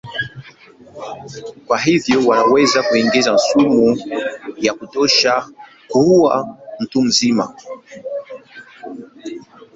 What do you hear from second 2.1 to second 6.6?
wanaweza kuingiza sumu ya kutosha kuua